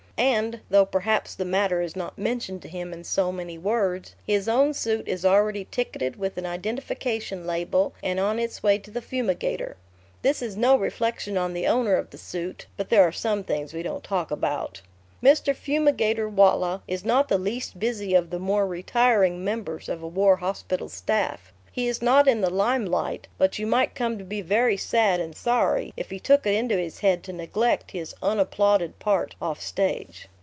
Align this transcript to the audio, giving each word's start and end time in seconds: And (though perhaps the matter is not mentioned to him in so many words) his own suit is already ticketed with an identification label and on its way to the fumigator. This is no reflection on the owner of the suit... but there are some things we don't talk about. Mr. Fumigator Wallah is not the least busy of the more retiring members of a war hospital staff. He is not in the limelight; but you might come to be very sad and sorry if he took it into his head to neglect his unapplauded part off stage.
And 0.17 0.59
(though 0.69 0.85
perhaps 0.85 1.33
the 1.33 1.45
matter 1.45 1.81
is 1.81 1.95
not 1.95 2.15
mentioned 2.15 2.61
to 2.61 2.67
him 2.67 2.93
in 2.93 3.03
so 3.03 3.31
many 3.31 3.57
words) 3.57 4.13
his 4.23 4.47
own 4.47 4.71
suit 4.75 5.07
is 5.07 5.25
already 5.25 5.65
ticketed 5.71 6.15
with 6.15 6.37
an 6.37 6.45
identification 6.45 7.47
label 7.47 7.95
and 8.03 8.19
on 8.19 8.37
its 8.37 8.61
way 8.61 8.77
to 8.77 8.91
the 8.91 9.01
fumigator. 9.01 9.77
This 10.21 10.43
is 10.43 10.55
no 10.55 10.77
reflection 10.77 11.39
on 11.39 11.53
the 11.53 11.65
owner 11.65 11.95
of 11.95 12.11
the 12.11 12.19
suit... 12.19 12.67
but 12.77 12.89
there 12.89 13.01
are 13.01 13.11
some 13.11 13.43
things 13.43 13.73
we 13.73 13.81
don't 13.81 14.03
talk 14.03 14.29
about. 14.29 14.83
Mr. 15.23 15.55
Fumigator 15.55 16.29
Wallah 16.29 16.83
is 16.87 17.03
not 17.03 17.27
the 17.27 17.39
least 17.39 17.79
busy 17.79 18.13
of 18.13 18.29
the 18.29 18.37
more 18.39 18.67
retiring 18.67 19.43
members 19.43 19.89
of 19.89 20.03
a 20.03 20.07
war 20.07 20.35
hospital 20.35 20.87
staff. 20.87 21.51
He 21.73 21.87
is 21.87 22.01
not 22.01 22.27
in 22.27 22.41
the 22.41 22.49
limelight; 22.49 23.29
but 23.37 23.57
you 23.57 23.65
might 23.65 23.95
come 23.95 24.17
to 24.17 24.25
be 24.25 24.41
very 24.41 24.75
sad 24.75 25.21
and 25.21 25.33
sorry 25.33 25.93
if 25.95 26.09
he 26.09 26.19
took 26.19 26.45
it 26.45 26.53
into 26.53 26.75
his 26.75 26.99
head 26.99 27.23
to 27.23 27.31
neglect 27.33 27.91
his 27.91 28.13
unapplauded 28.21 28.99
part 28.99 29.35
off 29.41 29.61
stage. 29.61 30.27